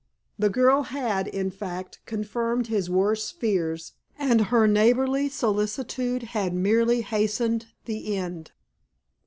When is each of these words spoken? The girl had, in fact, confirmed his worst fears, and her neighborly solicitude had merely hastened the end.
The 0.39 0.49
girl 0.49 0.81
had, 0.81 1.27
in 1.27 1.51
fact, 1.51 1.99
confirmed 2.07 2.65
his 2.65 2.89
worst 2.89 3.39
fears, 3.39 3.93
and 4.17 4.45
her 4.47 4.67
neighborly 4.67 5.29
solicitude 5.29 6.23
had 6.33 6.55
merely 6.55 7.01
hastened 7.01 7.67
the 7.85 8.17
end. 8.17 8.51